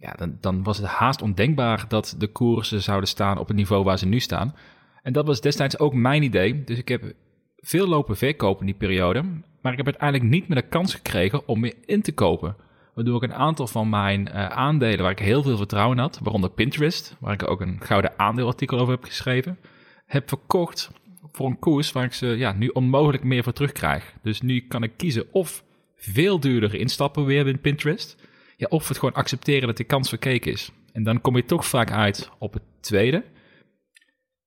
ja, 0.00 0.12
dan, 0.12 0.36
dan 0.40 0.62
was 0.62 0.76
het 0.76 0.86
haast 0.86 1.22
ondenkbaar 1.22 1.84
dat 1.88 2.14
de 2.18 2.26
koersen 2.26 2.82
zouden 2.82 3.08
staan 3.08 3.38
op 3.38 3.48
het 3.48 3.56
niveau 3.56 3.84
waar 3.84 3.98
ze 3.98 4.06
nu 4.06 4.20
staan. 4.20 4.54
En 5.02 5.12
dat 5.12 5.26
was 5.26 5.40
destijds 5.40 5.78
ook 5.78 5.94
mijn 5.94 6.22
idee. 6.22 6.64
Dus 6.64 6.78
ik 6.78 6.88
heb 6.88 7.12
veel 7.56 7.86
lopen 7.86 8.16
verkopen 8.16 8.60
in 8.60 8.66
die 8.66 8.88
periode. 8.88 9.22
Maar 9.60 9.72
ik 9.72 9.78
heb 9.78 9.86
uiteindelijk 9.86 10.30
niet 10.30 10.48
meer 10.48 10.62
de 10.62 10.68
kans 10.68 10.94
gekregen 10.94 11.48
om 11.48 11.60
weer 11.60 11.74
in 11.84 12.02
te 12.02 12.12
kopen. 12.12 12.56
Waardoor 12.94 13.22
ik 13.22 13.30
een 13.30 13.36
aantal 13.36 13.66
van 13.66 13.88
mijn 13.88 14.28
uh, 14.28 14.46
aandelen 14.46 15.02
waar 15.02 15.10
ik 15.10 15.18
heel 15.18 15.42
veel 15.42 15.56
vertrouwen 15.56 15.98
had, 15.98 16.18
waaronder 16.22 16.50
Pinterest, 16.50 17.16
waar 17.20 17.32
ik 17.32 17.50
ook 17.50 17.60
een 17.60 17.80
gouden 17.80 18.12
aandeelartikel 18.16 18.78
over 18.78 18.92
heb 18.92 19.04
geschreven, 19.04 19.58
heb 20.06 20.28
verkocht 20.28 20.90
voor 21.32 21.46
een 21.46 21.58
koers 21.58 21.92
waar 21.92 22.04
ik 22.04 22.12
ze 22.12 22.26
ja, 22.26 22.52
nu 22.52 22.68
onmogelijk 22.68 23.24
meer 23.24 23.42
voor 23.42 23.52
terugkrijg. 23.52 24.14
Dus 24.22 24.40
nu 24.40 24.60
kan 24.60 24.82
ik 24.82 24.92
kiezen 24.96 25.26
of 25.32 25.64
veel 25.96 26.40
duurder 26.40 26.74
instappen 26.74 27.24
weer 27.24 27.46
in 27.46 27.60
Pinterest 27.60 28.19
ja, 28.60 28.66
of 28.68 28.88
het 28.88 28.98
gewoon 28.98 29.14
accepteren 29.14 29.66
dat 29.66 29.76
die 29.76 29.86
kans 29.86 30.08
verkeken 30.08 30.52
is. 30.52 30.70
En 30.92 31.02
dan 31.02 31.20
kom 31.20 31.36
je 31.36 31.44
toch 31.44 31.66
vaak 31.66 31.90
uit 31.90 32.30
op 32.38 32.52
het 32.52 32.62
tweede. 32.80 33.24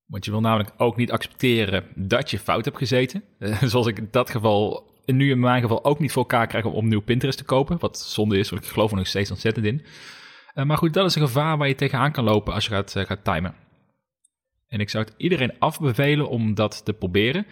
Want 0.06 0.24
je 0.24 0.30
wil 0.30 0.40
namelijk 0.40 0.72
ook 0.76 0.96
niet 0.96 1.10
accepteren 1.10 1.84
dat 1.94 2.30
je 2.30 2.38
fout 2.38 2.64
hebt 2.64 2.76
gezeten. 2.76 3.22
Uh, 3.38 3.62
zoals 3.72 3.86
ik 3.86 3.98
in 3.98 4.08
dat 4.10 4.30
geval, 4.30 4.90
nu 5.04 5.30
in 5.30 5.40
mijn 5.40 5.62
geval 5.62 5.84
ook 5.84 5.98
niet 5.98 6.12
voor 6.12 6.22
elkaar 6.22 6.46
krijg 6.46 6.64
om 6.64 6.72
opnieuw 6.72 7.00
Pinterest 7.00 7.38
te 7.38 7.44
kopen. 7.44 7.78
Wat 7.78 7.98
zonde 7.98 8.38
is, 8.38 8.50
want 8.50 8.64
ik 8.64 8.70
geloof 8.70 8.90
er 8.90 8.96
nog 8.96 9.06
steeds 9.06 9.30
ontzettend 9.30 9.66
in. 9.66 9.82
Uh, 10.54 10.64
maar 10.64 10.76
goed, 10.76 10.94
dat 10.94 11.06
is 11.06 11.14
een 11.14 11.26
gevaar 11.26 11.58
waar 11.58 11.68
je 11.68 11.74
tegenaan 11.74 12.12
kan 12.12 12.24
lopen 12.24 12.54
als 12.54 12.64
je 12.64 12.70
gaat, 12.70 12.94
uh, 12.96 13.04
gaat 13.04 13.24
timen. 13.24 13.54
En 14.68 14.80
ik 14.80 14.90
zou 14.90 15.04
het 15.04 15.14
iedereen 15.16 15.58
afbevelen 15.58 16.28
om 16.28 16.54
dat 16.54 16.84
te 16.84 16.92
proberen. 16.92 17.46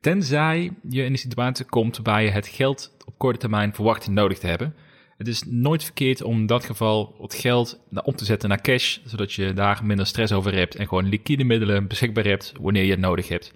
Tenzij 0.00 0.72
je 0.88 1.04
in 1.04 1.12
de 1.12 1.18
situatie 1.18 1.64
komt 1.64 2.00
waar 2.02 2.22
je 2.22 2.30
het 2.30 2.46
geld 2.46 2.96
op 3.04 3.18
korte 3.18 3.38
termijn 3.38 3.74
verwacht 3.74 4.08
nodig 4.08 4.38
te 4.38 4.46
hebben. 4.46 4.74
Het 5.18 5.28
is 5.28 5.42
nooit 5.46 5.84
verkeerd 5.84 6.22
om 6.22 6.38
in 6.38 6.46
dat 6.46 6.64
geval 6.64 7.16
het 7.20 7.34
geld 7.34 7.80
om 8.04 8.16
te 8.16 8.24
zetten 8.24 8.48
naar 8.48 8.60
cash, 8.60 8.98
zodat 9.04 9.32
je 9.32 9.52
daar 9.52 9.84
minder 9.84 10.06
stress 10.06 10.32
over 10.32 10.54
hebt 10.54 10.74
en 10.74 10.88
gewoon 10.88 11.08
liquide 11.08 11.44
middelen 11.44 11.86
beschikbaar 11.86 12.24
hebt 12.24 12.52
wanneer 12.60 12.84
je 12.84 12.90
het 12.90 13.00
nodig 13.00 13.28
hebt. 13.28 13.52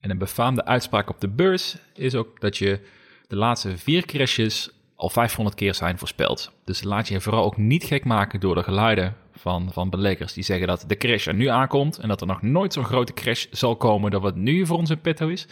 En 0.00 0.10
een 0.10 0.18
befaamde 0.18 0.64
uitspraak 0.64 1.10
op 1.10 1.20
de 1.20 1.28
beurs 1.28 1.76
is 1.94 2.14
ook 2.14 2.40
dat 2.40 2.56
je 2.56 2.80
de 3.28 3.36
laatste 3.36 3.76
vier 3.76 4.06
crashes 4.06 4.70
al 4.96 5.08
500 5.08 5.56
keer 5.56 5.74
zijn 5.74 5.98
voorspeld. 5.98 6.52
Dus 6.64 6.82
laat 6.82 7.08
je 7.08 7.20
vooral 7.20 7.44
ook 7.44 7.56
niet 7.56 7.84
gek 7.84 8.04
maken 8.04 8.40
door 8.40 8.54
de 8.54 8.62
geluiden 8.62 9.16
van, 9.32 9.72
van 9.72 9.90
beleggers 9.90 10.32
die 10.32 10.44
zeggen 10.44 10.66
dat 10.66 10.84
de 10.86 10.96
crash 10.96 11.26
er 11.26 11.34
nu 11.34 11.46
aankomt 11.46 11.98
en 11.98 12.08
dat 12.08 12.20
er 12.20 12.26
nog 12.26 12.42
nooit 12.42 12.72
zo'n 12.72 12.84
grote 12.84 13.12
crash 13.12 13.46
zal 13.50 13.76
komen 13.76 14.10
dan 14.10 14.22
wat 14.22 14.36
nu 14.36 14.66
voor 14.66 14.76
ons 14.76 14.90
in 14.90 15.00
petto 15.00 15.28
is. 15.28 15.46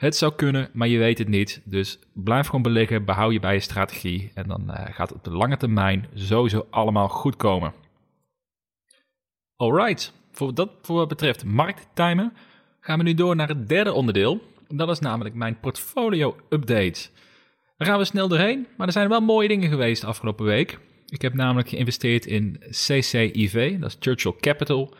Het 0.00 0.16
zou 0.16 0.32
kunnen, 0.34 0.68
maar 0.72 0.88
je 0.88 0.98
weet 0.98 1.18
het 1.18 1.28
niet. 1.28 1.60
Dus 1.64 1.98
blijf 2.12 2.46
gewoon 2.46 2.62
beleggen, 2.62 3.04
behoud 3.04 3.32
je 3.32 3.40
bij 3.40 3.54
je 3.54 3.60
strategie 3.60 4.30
en 4.34 4.48
dan 4.48 4.64
uh, 4.68 4.74
gaat 4.74 5.08
het 5.08 5.18
op 5.18 5.24
de 5.24 5.30
lange 5.30 5.56
termijn 5.56 6.06
sowieso 6.14 6.66
allemaal 6.70 7.08
goed 7.08 7.36
komen. 7.36 7.72
Alright, 9.56 10.12
voor, 10.32 10.54
dat, 10.54 10.70
voor 10.82 10.96
wat 10.96 11.08
betreft 11.08 11.44
markttimen 11.44 12.32
gaan 12.80 12.98
we 12.98 13.04
nu 13.04 13.14
door 13.14 13.36
naar 13.36 13.48
het 13.48 13.68
derde 13.68 13.92
onderdeel. 13.92 14.40
Dat 14.68 14.88
is 14.88 14.98
namelijk 14.98 15.34
mijn 15.34 15.60
portfolio 15.60 16.36
update. 16.48 17.08
Daar 17.76 17.88
gaan 17.88 17.98
we 17.98 18.04
snel 18.04 18.28
doorheen, 18.28 18.66
maar 18.76 18.86
er 18.86 18.92
zijn 18.92 19.08
wel 19.08 19.20
mooie 19.20 19.48
dingen 19.48 19.68
geweest 19.68 20.04
afgelopen 20.04 20.44
week. 20.44 20.78
Ik 21.06 21.22
heb 21.22 21.34
namelijk 21.34 21.68
geïnvesteerd 21.68 22.26
in 22.26 22.62
CCIV, 22.68 23.78
dat 23.78 23.88
is 23.88 23.96
Churchill 24.00 24.34
Capital. 24.40 24.94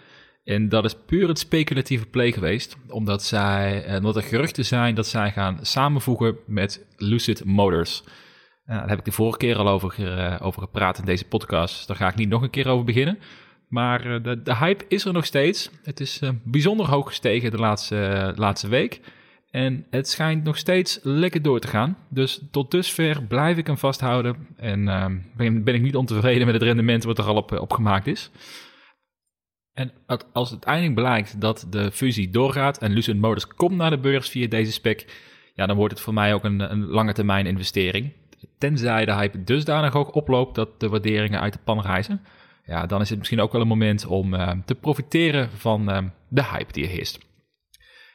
En 0.45 0.69
dat 0.69 0.85
is 0.85 0.95
puur 1.07 1.29
het 1.29 1.39
speculatieve 1.39 2.07
play 2.07 2.33
geweest, 2.33 2.77
omdat, 2.89 3.23
zij, 3.23 3.85
eh, 3.85 3.97
omdat 3.97 4.17
er 4.17 4.23
geruchten 4.23 4.65
zijn 4.65 4.95
dat 4.95 5.07
zij 5.07 5.31
gaan 5.31 5.59
samenvoegen 5.63 6.37
met 6.47 6.87
Lucid 6.97 7.45
Motors. 7.45 8.03
Uh, 8.67 8.77
daar 8.77 8.89
heb 8.89 8.99
ik 8.99 9.05
de 9.05 9.13
vorige 9.13 9.39
keer 9.39 9.57
al 9.57 9.69
over, 9.69 9.95
uh, 9.99 10.37
over 10.41 10.63
gepraat 10.63 10.99
in 10.99 11.05
deze 11.05 11.25
podcast, 11.25 11.87
daar 11.87 11.97
ga 11.97 12.09
ik 12.09 12.15
niet 12.15 12.29
nog 12.29 12.43
een 12.43 12.51
keer 12.51 12.69
over 12.69 12.85
beginnen. 12.85 13.19
Maar 13.69 14.23
de, 14.23 14.43
de, 14.43 14.57
hype 14.57 14.85
is 14.89 15.05
er 15.05 15.13
nog 15.13 15.25
steeds. 15.25 15.71
Het 15.83 16.01
is 16.01 16.21
bijzonder 16.45 16.87
hoog 16.87 17.07
gestegen 17.07 17.51
de 17.51 17.57
laatste, 17.57 18.33
laatste 18.37 18.69
week. 18.69 19.01
En 19.51 19.87
het 19.91 20.09
schijnt 20.09 20.45
nog 20.45 20.57
steeds 20.57 20.99
lekker 21.03 21.43
door 21.43 21.61
te 21.61 21.69
gaan. 21.69 21.97
Dus 22.09 22.41
tot 22.51 22.71
dusver 22.71 23.23
blijf 23.23 23.57
ik 23.57 23.67
hem 23.67 23.79
vasthouden. 23.79 24.37
En 24.57 24.85
ben, 25.37 25.65
ben, 25.65 25.75
ik 25.75 25.83
niet 25.83 25.97
ontevreden 25.97 26.45
met 26.45 26.55
het 26.55 26.63
rendement 26.63 27.05
wat 27.05 27.19
er 27.19 27.25
al 27.25 27.37
op, 27.37 27.53
op 27.53 27.73
gemaakt 27.73 28.07
is. 28.07 28.31
En 29.73 29.93
als 30.33 30.51
uiteindelijk 30.51 30.95
blijkt 30.95 31.41
dat 31.41 31.67
de 31.71 31.93
fusie 31.93 32.31
doorgaat 32.31 32.79
en 32.79 32.93
Lucent 32.93 33.21
Motors 33.21 33.47
komt 33.47 33.77
naar 33.77 33.91
de 33.91 33.99
beurs 33.99 34.29
via 34.29 34.49
deze 34.49 34.73
spec, 34.73 35.07
ja, 35.55 35.67
dan 35.67 35.77
wordt 35.77 35.95
het 35.95 36.03
voor 36.03 36.15
mij 36.15 36.35
ook 36.35 36.45
een, 36.45 36.73
een 36.73 36.85
lange 36.87 37.13
termijn 37.13 37.47
investering. 37.47 38.13
Tenzij 38.59 39.05
de 39.05 39.15
hype 39.15 39.45
dusdanig 39.45 39.95
ook 39.95 40.15
oploopt 40.15 40.55
dat 40.55 40.81
de 40.81 40.89
waarderingen 40.89 41.41
uit 41.41 41.53
de 41.53 41.59
pan 41.65 41.81
reizen. 41.81 42.21
Ja, 42.65 42.87
dan 42.87 43.01
is 43.01 43.09
het 43.09 43.19
misschien 43.19 43.41
ook 43.41 43.53
wel 43.53 43.61
een 43.61 43.67
moment 43.67 44.07
om 44.07 44.35
uh, 44.35 44.51
te 44.65 44.75
profiteren 44.75 45.51
van 45.51 45.91
uh, 45.91 45.99
de 46.29 46.45
hype 46.45 46.73
die 46.73 46.85
er 46.85 46.91
heerst. 46.91 47.19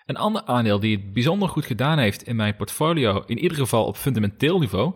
Een 0.05 0.17
ander 0.17 0.43
aandeel 0.45 0.79
die 0.79 0.97
het 0.97 1.13
bijzonder 1.13 1.49
goed 1.49 1.65
gedaan 1.65 1.97
heeft 1.97 2.23
in 2.23 2.35
mijn 2.35 2.55
portfolio, 2.55 3.23
in 3.25 3.39
ieder 3.39 3.57
geval 3.57 3.85
op 3.85 3.95
fundamenteel 3.95 4.59
niveau, 4.59 4.93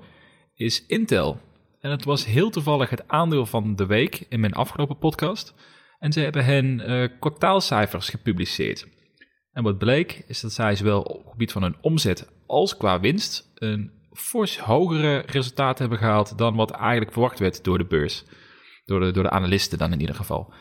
is 0.56 0.86
Intel. 0.86 1.40
En 1.80 1.92
het 1.92 2.06
was 2.06 2.26
heel 2.26 2.50
toevallig 2.50 2.90
het 2.90 3.08
aandeel 3.08 3.46
van 3.46 3.76
de 3.76 3.86
week 3.86 4.26
in 4.30 4.40
mijn 4.40 4.54
afgelopen 4.54 4.98
podcast. 4.98 5.54
En 6.00 6.12
ze 6.12 6.20
hebben 6.20 6.46
hun 6.46 6.82
uh, 6.86 7.08
kwartaalcijfers 7.20 8.10
gepubliceerd. 8.10 8.88
En 9.52 9.64
wat 9.64 9.78
bleek 9.78 10.24
is 10.28 10.42
dat 10.42 10.52
zij 10.52 10.76
zowel 10.76 11.02
op 11.02 11.22
het 11.24 11.32
gebied 11.32 11.52
van 11.52 11.62
hun 11.62 11.76
omzet 11.82 12.32
als 12.46 12.78
qua 12.78 13.00
winst 13.00 13.52
een 13.56 13.92
fors 14.12 14.60
hogere 14.60 15.24
resultaten 15.26 15.82
hebben 15.82 15.98
gehaald 15.98 16.38
dan 16.38 16.56
wat 16.56 16.72
eigenlijk 16.72 17.12
verwacht 17.12 17.40
werd 17.40 17.64
door 17.64 17.78
de 17.78 17.86
beurs. 17.86 18.24
Door 18.86 19.00
de, 19.00 19.12
door 19.12 19.24
de 19.24 19.30
analisten 19.30 19.78
dan 19.78 19.94
in 19.94 20.00
ieder 20.00 20.16
geval. 20.16 20.54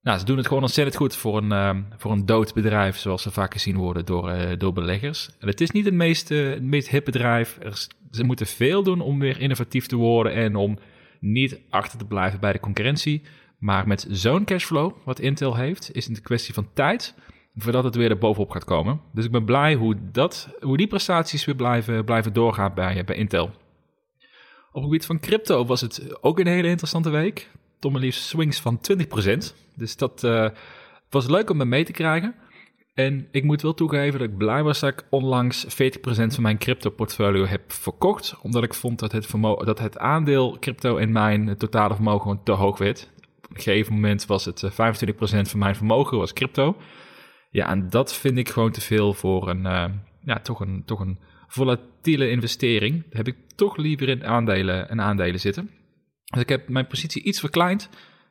Nou, 0.00 0.18
ze 0.18 0.24
doen 0.24 0.36
het 0.36 0.46
gewoon 0.46 0.62
ontzettend 0.62 0.96
goed 0.96 1.16
voor 1.16 1.36
een, 1.36 1.52
uh, 1.52 1.76
voor 1.96 2.12
een 2.12 2.26
dood 2.26 2.54
bedrijf, 2.54 2.96
zoals 2.96 3.22
ze 3.22 3.30
vaak 3.30 3.52
gezien 3.52 3.76
worden 3.76 4.04
door, 4.04 4.30
uh, 4.30 4.58
door 4.58 4.72
beleggers. 4.72 5.30
En 5.38 5.48
het 5.48 5.60
is 5.60 5.70
niet 5.70 5.84
het 5.84 5.94
meest, 5.94 6.28
het 6.28 6.62
meest 6.62 6.88
hip 6.88 7.04
bedrijf. 7.04 7.58
Er, 7.62 7.86
ze 8.10 8.24
moeten 8.24 8.46
veel 8.46 8.82
doen 8.82 9.00
om 9.00 9.18
weer 9.18 9.40
innovatief 9.40 9.86
te 9.86 9.96
worden 9.96 10.32
en 10.32 10.56
om 10.56 10.78
niet 11.20 11.60
achter 11.70 11.98
te 11.98 12.06
blijven 12.06 12.40
bij 12.40 12.52
de 12.52 12.60
concurrentie. 12.60 13.22
Maar 13.64 13.86
met 13.86 14.06
zo'n 14.10 14.44
cashflow, 14.44 14.92
wat 15.04 15.20
Intel 15.20 15.56
heeft, 15.56 15.94
is 15.94 16.06
het 16.06 16.16
een 16.16 16.22
kwestie 16.22 16.54
van 16.54 16.68
tijd 16.72 17.14
voordat 17.56 17.84
het 17.84 17.94
weer 17.94 18.10
er 18.10 18.18
bovenop 18.18 18.50
gaat 18.50 18.64
komen. 18.64 19.00
Dus 19.12 19.24
ik 19.24 19.30
ben 19.30 19.44
blij 19.44 19.74
hoe, 19.74 19.96
dat, 20.12 20.48
hoe 20.60 20.76
die 20.76 20.86
prestaties 20.86 21.44
weer 21.44 21.54
blijven, 21.54 22.04
blijven 22.04 22.32
doorgaan 22.32 22.74
bij, 22.74 23.04
bij 23.04 23.16
Intel. 23.16 23.44
Op 23.44 23.52
het 24.72 24.82
gebied 24.82 25.06
van 25.06 25.20
crypto 25.20 25.66
was 25.66 25.80
het 25.80 26.22
ook 26.22 26.38
een 26.38 26.46
hele 26.46 26.68
interessante 26.68 27.10
week. 27.10 27.50
Maar 27.80 28.00
liefst 28.00 28.22
swings 28.22 28.60
van 28.60 28.80
20%. 28.92 29.36
Dus 29.74 29.96
dat 29.96 30.22
uh, 30.22 30.48
was 31.10 31.28
leuk 31.28 31.50
om 31.50 31.56
me 31.56 31.64
mee 31.64 31.84
te 31.84 31.92
krijgen. 31.92 32.34
En 32.94 33.28
ik 33.30 33.44
moet 33.44 33.62
wel 33.62 33.74
toegeven 33.74 34.18
dat 34.18 34.28
ik 34.28 34.36
blij 34.36 34.62
was 34.62 34.80
dat 34.80 34.90
ik 34.90 35.06
onlangs 35.10 35.66
40% 35.66 35.68
van 36.06 36.42
mijn 36.42 36.58
crypto 36.58 36.90
portfolio 36.90 37.44
heb 37.44 37.72
verkocht. 37.72 38.36
Omdat 38.42 38.62
ik 38.62 38.74
vond 38.74 38.98
dat 38.98 39.12
het, 39.12 39.30
dat 39.64 39.78
het 39.78 39.98
aandeel 39.98 40.56
crypto 40.60 40.96
in 40.96 41.12
mijn 41.12 41.56
totale 41.56 41.94
vermogen 41.94 42.20
gewoon 42.20 42.42
te 42.42 42.52
hoog 42.52 42.78
werd. 42.78 43.12
Gegeven 43.60 43.94
moment 43.94 44.26
was 44.26 44.44
het 44.44 44.64
25% 44.64 44.74
eh, 44.76 45.44
van 45.44 45.58
mijn 45.58 45.76
vermogen 45.76 46.18
was 46.18 46.32
crypto. 46.32 46.76
Ja, 47.50 47.68
en 47.68 47.90
dat 47.90 48.14
vind 48.14 48.38
ik 48.38 48.48
gewoon 48.48 48.70
te 48.70 48.80
veel 48.80 49.12
voor 49.12 49.48
een, 49.48 49.64
uh, 49.64 49.84
ja, 50.24 50.40
toch 50.40 50.60
een, 50.60 50.82
toch 50.84 51.00
een 51.00 51.18
volatiele 51.46 52.30
investering. 52.30 53.02
Daar 53.02 53.24
heb 53.24 53.28
ik 53.28 53.36
toch 53.56 53.76
liever 53.76 54.08
in 54.08 54.24
aandelen, 54.24 54.88
in 54.88 55.00
aandelen 55.00 55.40
zitten. 55.40 55.70
Dus 56.24 56.42
ik 56.42 56.48
heb 56.48 56.68
mijn 56.68 56.86
positie 56.86 57.22
iets 57.22 57.40
verkleind. 57.40 57.88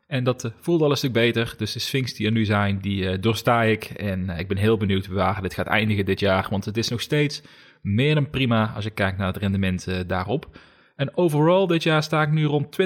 En 0.07 0.23
dat 0.23 0.43
uh, 0.43 0.51
voelde 0.59 0.83
al 0.83 0.91
een 0.91 0.97
stuk 0.97 1.13
beter. 1.13 1.53
Dus 1.57 1.73
de 1.73 1.79
swings 1.79 2.13
die 2.13 2.25
er 2.25 2.31
nu 2.31 2.45
zijn, 2.45 2.79
die 2.79 3.19
doorsta 3.19 3.63
ik. 3.63 3.83
En 3.83 4.29
ik 4.29 4.47
ben 4.47 4.57
heel 4.57 4.77
benieuwd 4.77 5.07
waar 5.07 5.41
dit 5.41 5.53
gaat 5.53 5.67
eindigen 5.67 6.05
dit 6.05 6.19
jaar. 6.19 6.47
Want 6.49 6.65
het 6.65 6.77
is 6.77 6.89
nog 6.89 7.01
steeds 7.01 7.41
meer 7.81 8.15
dan 8.15 8.29
prima 8.29 8.71
als 8.75 8.83
je 8.83 8.89
kijkt 8.89 9.17
naar 9.17 9.27
het 9.27 9.37
rendement 9.37 10.07
daarop. 10.07 10.57
En 10.95 11.17
overal 11.17 11.67
dit 11.67 11.83
jaar 11.83 12.03
sta 12.03 12.21
ik 12.21 12.31
nu 12.31 12.45
rond 12.45 12.77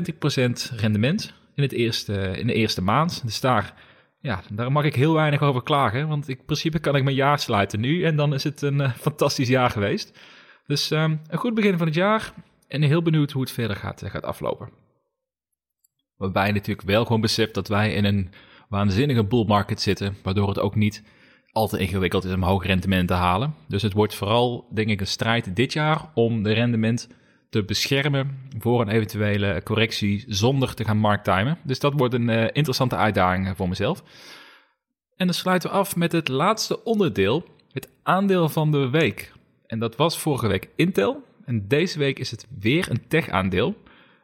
20% 0.72 0.76
rendement 0.76 1.34
in, 1.58 1.64
het 1.64 1.72
eerste, 1.72 2.14
in 2.38 2.48
de 2.48 2.54
eerste 2.54 2.82
maand. 2.82 3.22
Dus 3.26 3.40
daar 3.40 3.74
ja, 4.20 4.42
daar 4.52 4.72
mag 4.72 4.84
ik 4.84 4.96
heel 4.96 5.14
weinig 5.14 5.42
over 5.42 5.64
klagen. 5.64 6.08
Want 6.08 6.30
in 6.30 6.46
principe 6.46 6.80
kan 6.80 6.96
ik 6.96 7.04
mijn 7.04 7.16
jaar 7.16 7.40
sluiten 7.40 7.80
nu. 7.80 8.04
En 8.04 8.16
dan 8.16 8.34
is 8.34 8.44
het 8.44 8.62
een 8.62 8.80
uh, 8.80 8.94
fantastisch 8.94 9.48
jaar 9.48 9.70
geweest. 9.70 10.20
Dus 10.66 10.92
um, 10.92 11.22
een 11.28 11.38
goed 11.38 11.54
begin 11.54 11.78
van 11.78 11.88
het 11.88 11.96
jaar. 11.96 12.34
En 12.68 12.82
heel 12.82 13.02
benieuwd 13.02 13.32
hoe 13.32 13.42
het 13.42 13.52
verder 13.52 13.76
gaat, 13.76 14.04
uh, 14.04 14.10
gaat 14.10 14.24
aflopen. 14.24 14.70
Waarbij 16.16 16.48
je 16.48 16.54
natuurlijk 16.54 16.88
wel 16.88 17.06
gewoon 17.06 17.22
beseft 17.22 17.54
dat 17.54 17.68
wij 17.68 17.94
in 17.94 18.06
een 18.06 18.30
waanzinnige 18.70 19.24
bull 19.24 19.46
market 19.46 19.82
zitten. 19.82 20.18
Waardoor 20.24 20.48
het 20.48 20.60
ook 20.60 20.76
niet 20.76 21.04
al 21.52 21.68
te 21.68 21.80
ingewikkeld 21.80 22.24
is 22.24 22.34
om 22.34 22.44
hoog 22.44 22.66
rendement 22.66 23.08
te 23.08 23.14
halen. 23.14 23.54
Dus 23.68 23.82
het 23.82 23.94
wordt 23.94 24.16
vooral, 24.16 24.68
denk 24.74 24.90
ik, 24.90 25.00
een 25.00 25.08
strijd 25.08 25.56
dit 25.56 25.74
jaar 25.74 26.12
om 26.14 26.44
de 26.44 26.54
rendement 26.54 27.10
te 27.50 27.64
beschermen 27.64 28.50
voor 28.60 28.82
een 28.82 28.90
eventuele 28.90 29.62
correctie 29.64 30.24
zonder 30.28 30.74
te 30.74 30.84
gaan 30.84 30.98
markttimen. 30.98 31.58
Dus 31.64 31.80
dat 31.80 31.94
wordt 31.94 32.14
een 32.14 32.30
uh, 32.30 32.44
interessante 32.44 32.96
uitdaging 32.96 33.54
voor 33.56 33.70
mezelf. 33.70 34.04
En 35.16 35.26
dan 35.26 35.36
sluiten 35.36 35.70
we 35.70 35.76
af 35.76 35.96
met 35.96 36.12
het 36.12 36.28
laatste 36.28 36.84
onderdeel, 36.84 37.46
het 37.72 37.90
aandeel 38.04 38.50
van 38.50 38.72
de 38.72 38.90
week. 38.90 39.32
En 39.66 39.80
dat 39.80 39.96
was 39.96 40.20
vorige 40.20 40.48
week 40.48 40.70
Intel. 40.76 41.24
En 41.46 41.68
deze 41.68 42.00
week 42.00 42.20
is 42.20 42.32
het 42.32 42.48
weer 42.60 42.92
een 42.92 43.08
tech-aandeel. 43.08 43.76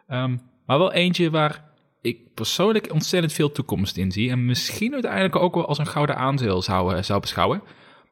Um, 0.07 0.41
maar 0.65 0.77
wel 0.77 0.93
eentje 0.93 1.29
waar 1.29 1.63
ik 2.01 2.33
persoonlijk 2.33 2.91
ontzettend 2.91 3.33
veel 3.33 3.51
toekomst 3.51 3.97
in 3.97 4.11
zie. 4.11 4.29
En 4.29 4.45
misschien 4.45 4.93
uiteindelijk 4.93 5.35
ook 5.35 5.55
wel 5.55 5.67
als 5.67 5.77
een 5.77 5.87
gouden 5.87 6.15
aandeel 6.15 6.61
zou, 6.61 6.95
uh, 6.95 7.01
zou 7.01 7.19
beschouwen. 7.19 7.61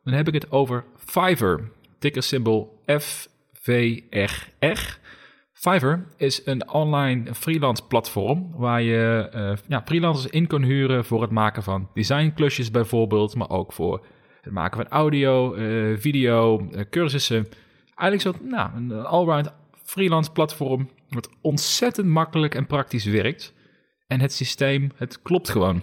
Dan 0.03 0.13
heb 0.13 0.27
ik 0.27 0.33
het 0.33 0.51
over 0.51 0.85
Fiverr. 0.97 1.71
Ticker 1.99 2.23
symbol 2.23 2.81
FVRR. 2.85 4.49
Fiverr 5.61 6.05
is 6.17 6.45
een 6.45 6.71
online 6.71 7.33
freelance 7.33 7.83
platform 7.87 8.51
waar 8.55 8.81
je 8.81 9.31
uh, 9.35 9.51
ja, 9.67 9.81
freelancers 9.85 10.31
in 10.31 10.47
kan 10.47 10.63
huren 10.63 11.05
voor 11.05 11.21
het 11.21 11.31
maken 11.31 11.63
van 11.63 11.89
designklusjes 11.93 12.71
bijvoorbeeld, 12.71 13.35
maar 13.35 13.49
ook 13.49 13.73
voor 13.73 14.05
het 14.41 14.53
maken 14.53 14.77
van 14.77 14.87
audio, 14.87 15.55
uh, 15.55 15.97
video, 15.97 16.67
uh, 16.71 16.81
cursussen. 16.89 17.47
Eigenlijk 17.95 18.37
zo 18.37 18.45
nou, 18.45 18.75
een 18.75 18.91
allround 19.05 19.53
freelance 19.83 20.31
platform 20.31 20.89
wat 21.09 21.29
ontzettend 21.41 22.07
makkelijk 22.07 22.55
en 22.55 22.67
praktisch 22.67 23.05
werkt. 23.05 23.53
En 24.07 24.19
het 24.19 24.33
systeem, 24.33 24.91
het 24.95 25.21
klopt 25.21 25.49
gewoon. 25.49 25.81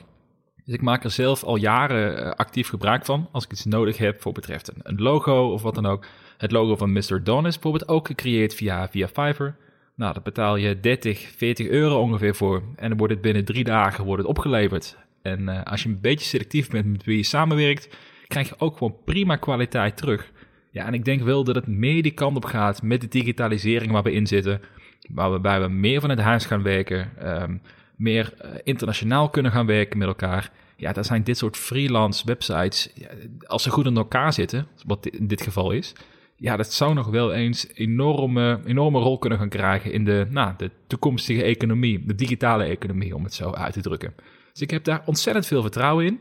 Dus 0.65 0.75
ik 0.75 0.83
maak 0.83 1.05
er 1.05 1.11
zelf 1.11 1.45
al 1.45 1.57
jaren 1.57 2.37
actief 2.37 2.69
gebruik 2.69 3.05
van 3.05 3.29
als 3.33 3.45
ik 3.45 3.53
iets 3.53 3.65
nodig 3.65 3.97
heb 3.97 4.23
voor 4.23 4.33
betreft 4.33 4.69
een, 4.69 4.81
een 4.83 5.03
logo 5.03 5.53
of 5.53 5.63
wat 5.63 5.75
dan 5.75 5.87
ook. 5.87 6.07
Het 6.39 6.53
logo 6.53 6.77
van 6.77 6.93
Mr. 6.93 7.25
Don 7.25 7.47
is 7.47 7.59
bijvoorbeeld 7.59 7.91
ook 7.91 8.07
gecreëerd 8.07 8.55
via, 8.55 8.89
via 8.89 9.09
Fiverr. 9.09 9.57
Nou, 9.99 10.13
daar 10.13 10.23
betaal 10.23 10.57
je 10.57 10.81
30, 10.81 11.31
40 11.37 11.67
euro 11.67 12.01
ongeveer 12.01 12.35
voor. 12.35 12.63
En 12.77 12.89
dan 12.89 12.99
wordt 12.99 13.13
het 13.13 13.23
binnen 13.23 13.45
drie 13.45 13.65
dagen 13.65 14.05
wordt 14.05 14.23
het 14.23 14.31
opgeleverd. 14.31 14.97
En 15.23 15.41
uh, 15.41 15.63
als 15.63 15.83
je 15.83 15.89
een 15.89 16.01
beetje 16.01 16.27
selectief 16.27 16.71
bent 16.71 16.87
met 16.87 17.05
wie 17.05 17.17
je 17.17 17.23
samenwerkt, 17.23 17.97
krijg 18.27 18.49
je 18.49 18.55
ook 18.59 18.77
gewoon 18.77 18.97
prima 19.05 19.37
kwaliteit 19.37 19.97
terug. 19.97 20.33
Ja, 20.71 20.87
en 20.87 20.95
ik 20.95 21.05
denk 21.05 21.23
wel 21.23 21.45
dat 21.45 21.55
het 21.55 21.67
meer 21.67 22.03
die 22.03 22.13
kant 22.13 22.37
op 22.37 22.45
gaat 22.45 22.83
met 22.83 23.01
de 23.01 23.09
digitalisering 23.09 23.93
waar 23.93 24.03
we 24.03 24.13
in 24.13 24.27
zitten. 24.27 24.61
Waarbij 25.09 25.61
we 25.61 25.69
meer 25.69 26.01
van 26.01 26.11
het 26.11 26.21
huis 26.21 26.47
gaan 26.47 26.63
werken, 26.63 27.11
um, 27.43 27.63
meer 27.97 28.33
uh, 28.45 28.51
internationaal 28.63 29.31
kunnen 29.31 29.53
gaan 29.53 29.67
werken 29.67 29.99
met 29.99 30.09
elkaar. 30.09 30.51
Ja, 30.77 30.93
daar 30.93 31.05
zijn 31.05 31.25
dit 31.25 31.39
soort 31.39 31.57
freelance 31.57 32.27
websites, 32.27 32.93
als 33.47 33.63
ze 33.63 33.71
goed 33.71 33.87
in 33.87 33.97
elkaar 33.97 34.33
zitten, 34.33 34.67
wat 34.87 35.07
in 35.07 35.27
dit 35.27 35.43
geval 35.43 35.71
is, 35.71 35.95
ja, 36.41 36.57
dat 36.57 36.73
zou 36.73 36.95
nog 36.95 37.07
wel 37.07 37.33
eens 37.33 37.69
enorme, 37.75 38.61
enorme 38.65 38.99
rol 38.99 39.19
kunnen 39.19 39.39
gaan 39.39 39.49
krijgen 39.49 39.93
in 39.93 40.05
de, 40.05 40.27
nou, 40.31 40.55
de 40.57 40.71
toekomstige 40.87 41.43
economie, 41.43 42.07
de 42.07 42.15
digitale 42.15 42.65
economie, 42.65 43.15
om 43.15 43.25
het 43.25 43.35
zo 43.35 43.51
uit 43.51 43.73
te 43.73 43.81
drukken. 43.81 44.15
Dus 44.53 44.63
ik 44.63 44.71
heb 44.71 44.85
daar 44.85 45.03
ontzettend 45.05 45.47
veel 45.47 45.63
vertrouwen 45.63 46.07
in. 46.07 46.21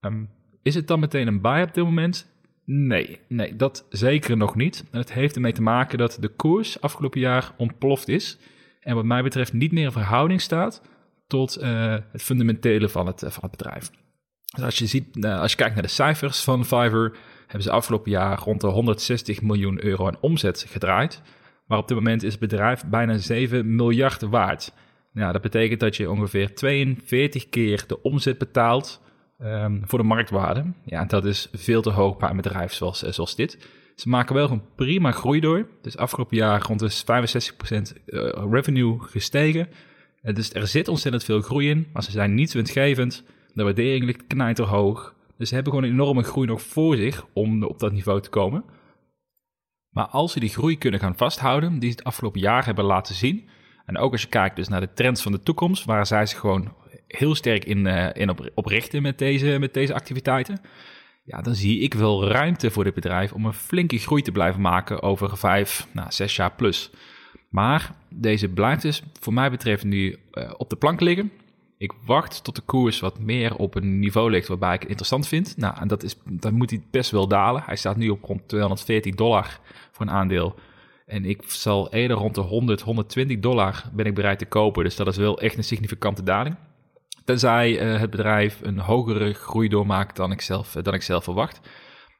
Um, 0.00 0.28
is 0.62 0.74
het 0.74 0.86
dan 0.86 1.00
meteen 1.00 1.26
een 1.26 1.40
buy 1.40 1.62
op 1.62 1.74
dit 1.74 1.84
moment? 1.84 2.34
Nee, 2.64 3.18
nee, 3.28 3.56
dat 3.56 3.86
zeker 3.90 4.36
nog 4.36 4.54
niet. 4.54 4.84
Het 4.90 5.12
heeft 5.12 5.34
ermee 5.34 5.52
te 5.52 5.62
maken 5.62 5.98
dat 5.98 6.16
de 6.20 6.28
koers 6.28 6.80
afgelopen 6.80 7.20
jaar 7.20 7.52
ontploft 7.56 8.08
is. 8.08 8.38
En 8.80 8.94
wat 8.94 9.04
mij 9.04 9.22
betreft 9.22 9.52
niet 9.52 9.72
meer 9.72 9.84
in 9.84 9.92
verhouding 9.92 10.40
staat 10.40 10.82
tot 11.26 11.62
uh, 11.62 11.96
het 12.12 12.22
fundamentele 12.22 12.88
van 12.88 13.06
het, 13.06 13.22
uh, 13.22 13.30
van 13.30 13.42
het 13.42 13.50
bedrijf. 13.50 13.90
Dus 14.54 14.64
als 14.64 14.78
je, 14.78 14.86
ziet, 14.86 15.16
uh, 15.16 15.40
als 15.40 15.50
je 15.50 15.56
kijkt 15.56 15.74
naar 15.74 15.82
de 15.82 15.88
cijfers 15.88 16.44
van 16.44 16.64
Fiverr, 16.64 17.16
hebben 17.46 17.62
ze 17.62 17.70
afgelopen 17.70 18.10
jaar 18.10 18.38
rond 18.38 18.60
de 18.60 18.66
160 18.66 19.42
miljoen 19.42 19.84
euro 19.84 20.06
aan 20.06 20.20
omzet 20.20 20.66
gedraaid. 20.68 21.22
Maar 21.66 21.78
op 21.78 21.88
dit 21.88 21.96
moment 21.96 22.22
is 22.22 22.30
het 22.30 22.40
bedrijf 22.40 22.84
bijna 22.84 23.18
7 23.18 23.74
miljard 23.74 24.22
waard. 24.22 24.72
Nou, 25.12 25.32
dat 25.32 25.42
betekent 25.42 25.80
dat 25.80 25.96
je 25.96 26.10
ongeveer 26.10 26.54
42 26.54 27.48
keer 27.48 27.84
de 27.86 28.02
omzet 28.02 28.38
betaalt 28.38 29.02
um, 29.42 29.82
voor 29.84 29.98
de 29.98 30.04
marktwaarde. 30.04 30.64
Ja, 30.84 31.04
dat 31.04 31.24
is 31.24 31.48
veel 31.52 31.82
te 31.82 31.90
hoog 31.90 32.16
bij 32.16 32.30
een 32.30 32.36
bedrijf 32.36 32.72
zoals, 32.72 33.02
eh, 33.02 33.12
zoals 33.12 33.36
dit. 33.36 33.58
Ze 33.94 34.08
maken 34.08 34.34
wel 34.34 34.50
een 34.50 34.62
prima 34.74 35.10
groei 35.10 35.40
door. 35.40 35.68
Dus 35.82 35.96
afgelopen 35.96 36.36
jaar 36.36 36.62
rond 36.62 36.80
de 36.80 36.90
65% 36.90 37.92
eh, 38.06 38.44
revenue 38.50 38.98
gestegen. 39.00 39.68
Dus 40.22 40.52
er 40.52 40.66
zit 40.66 40.88
ontzettend 40.88 41.24
veel 41.24 41.40
groei 41.40 41.68
in, 41.68 41.86
maar 41.92 42.02
ze 42.02 42.10
zijn 42.10 42.34
niet 42.34 42.52
winstgevend. 42.52 43.24
De 43.52 43.62
waardering 43.62 44.04
ligt 44.04 44.26
knijter 44.26 44.64
hoog. 44.64 45.14
Dus 45.38 45.48
ze 45.48 45.54
hebben 45.54 45.72
gewoon 45.72 45.88
een 45.88 45.94
enorme 45.94 46.22
groei 46.22 46.46
nog 46.46 46.62
voor 46.62 46.96
zich 46.96 47.26
om 47.32 47.62
op 47.62 47.78
dat 47.78 47.92
niveau 47.92 48.20
te 48.20 48.30
komen. 48.30 48.64
Maar 49.90 50.06
als 50.06 50.32
ze 50.32 50.40
die 50.40 50.48
groei 50.48 50.78
kunnen 50.78 51.00
gaan 51.00 51.16
vasthouden, 51.16 51.78
die 51.78 51.90
ze 51.90 51.96
het 51.96 52.04
afgelopen 52.04 52.40
jaar 52.40 52.64
hebben 52.64 52.84
laten 52.84 53.14
zien. 53.14 53.48
En 53.86 53.98
ook 53.98 54.12
als 54.12 54.22
je 54.22 54.28
kijkt 54.28 54.56
dus 54.56 54.68
naar 54.68 54.80
de 54.80 54.92
trends 54.92 55.22
van 55.22 55.32
de 55.32 55.42
toekomst, 55.42 55.84
waar 55.84 56.06
zij 56.06 56.26
zich 56.26 56.38
gewoon 56.38 56.74
heel 57.06 57.34
sterk 57.34 57.64
in, 57.64 57.86
uh, 57.86 58.08
in 58.12 58.30
op, 58.54 58.66
richten 58.66 59.02
met 59.02 59.18
deze, 59.18 59.56
met 59.58 59.74
deze 59.74 59.94
activiteiten. 59.94 60.60
ja, 61.24 61.42
dan 61.42 61.54
zie 61.54 61.80
ik 61.80 61.94
wel 61.94 62.28
ruimte 62.28 62.70
voor 62.70 62.84
dit 62.84 62.94
bedrijf 62.94 63.32
om 63.32 63.44
een 63.44 63.52
flinke 63.52 63.98
groei 63.98 64.22
te 64.22 64.32
blijven 64.32 64.60
maken 64.60 65.02
over 65.02 65.36
vijf, 65.36 65.86
nou, 65.92 66.12
zes 66.12 66.36
jaar 66.36 66.52
plus. 66.52 66.90
Maar 67.50 67.90
deze 68.10 68.48
blijft 68.48 68.82
dus, 68.82 69.02
voor 69.20 69.32
mij 69.32 69.50
betreft, 69.50 69.84
nu 69.84 70.18
uh, 70.32 70.52
op 70.56 70.70
de 70.70 70.76
plank 70.76 71.00
liggen. 71.00 71.32
Ik 71.78 71.92
wacht 72.04 72.44
tot 72.44 72.54
de 72.56 72.62
koers 72.62 73.00
wat 73.00 73.18
meer 73.18 73.56
op 73.56 73.74
een 73.74 73.98
niveau 73.98 74.30
ligt 74.30 74.48
waarbij 74.48 74.74
ik 74.74 74.80
het 74.80 74.88
interessant 74.88 75.28
vind. 75.28 75.56
Nou, 75.56 75.76
en 75.80 75.88
dat 75.88 76.02
is, 76.02 76.16
dan 76.24 76.54
moet 76.54 76.70
hij 76.70 76.82
best 76.90 77.10
wel 77.10 77.28
dalen. 77.28 77.62
Hij 77.66 77.76
staat 77.76 77.96
nu 77.96 78.08
op 78.08 78.24
rond 78.24 78.48
214 78.48 79.14
dollar 79.14 79.60
voor 79.92 80.06
een 80.06 80.12
aandeel. 80.12 80.54
En 81.06 81.24
ik 81.24 81.42
zal 81.46 81.92
eerder 81.92 82.16
rond 82.16 82.34
de 82.34 82.40
100, 82.40 82.80
120 82.80 83.38
dollar 83.38 83.90
ben 83.92 84.06
ik 84.06 84.14
bereid 84.14 84.38
te 84.38 84.46
kopen. 84.46 84.84
Dus 84.84 84.96
dat 84.96 85.06
is 85.06 85.16
wel 85.16 85.40
echt 85.40 85.56
een 85.56 85.64
significante 85.64 86.22
daling. 86.22 86.56
Tenzij 87.24 87.94
uh, 87.94 88.00
het 88.00 88.10
bedrijf 88.10 88.60
een 88.62 88.78
hogere 88.78 89.32
groei 89.32 89.68
doormaakt 89.68 90.16
dan 90.16 90.32
ik, 90.32 90.40
zelf, 90.40 90.76
uh, 90.76 90.82
dan 90.82 90.94
ik 90.94 91.02
zelf 91.02 91.24
verwacht. 91.24 91.60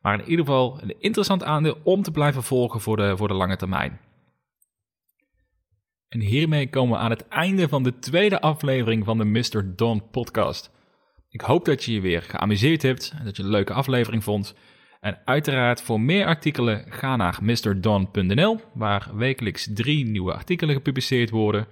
Maar 0.00 0.18
in 0.18 0.28
ieder 0.28 0.44
geval 0.44 0.78
een 0.82 0.94
interessant 0.98 1.44
aandeel 1.44 1.78
om 1.82 2.02
te 2.02 2.10
blijven 2.10 2.42
volgen 2.42 2.80
voor 2.80 2.96
de, 2.96 3.16
voor 3.16 3.28
de 3.28 3.34
lange 3.34 3.56
termijn. 3.56 4.00
En 6.08 6.20
hiermee 6.20 6.70
komen 6.70 6.96
we 6.96 7.02
aan 7.02 7.10
het 7.10 7.28
einde 7.28 7.68
van 7.68 7.82
de 7.82 7.98
tweede 7.98 8.40
aflevering 8.40 9.04
van 9.04 9.18
de 9.18 9.24
Mr. 9.24 9.74
Don 9.76 10.10
podcast. 10.10 10.70
Ik 11.30 11.40
hoop 11.40 11.64
dat 11.64 11.84
je 11.84 11.92
je 11.92 12.00
weer 12.00 12.22
geamuseerd 12.22 12.82
hebt 12.82 13.14
en 13.18 13.24
dat 13.24 13.36
je 13.36 13.42
een 13.42 13.48
leuke 13.48 13.72
aflevering 13.72 14.24
vond. 14.24 14.54
En 15.00 15.18
uiteraard 15.24 15.82
voor 15.82 16.00
meer 16.00 16.26
artikelen 16.26 16.84
ga 16.88 17.16
naar 17.16 17.38
mrdon.nl, 17.42 18.60
waar 18.74 19.10
wekelijks 19.14 19.68
drie 19.74 20.06
nieuwe 20.06 20.32
artikelen 20.32 20.74
gepubliceerd 20.74 21.30
worden. 21.30 21.66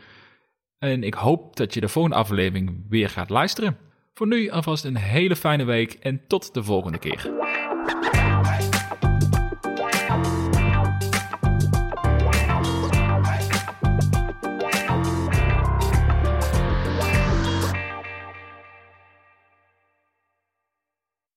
En 0.79 1.03
ik 1.03 1.15
hoop 1.15 1.57
dat 1.57 1.75
je 1.75 1.81
de 1.81 1.89
volgende 1.89 2.17
aflevering 2.17 2.85
weer 2.89 3.09
gaat 3.09 3.31
luisteren. 3.31 3.77
Voor 4.15 4.27
nu 4.27 4.51
alvast 4.51 4.85
een 4.85 4.97
hele 4.97 5.37
fijne 5.37 5.65
week 5.65 5.93
en 5.93 6.21
tot 6.27 6.55
de 6.55 6.63
volgende 6.63 6.99
keer. 6.99 7.33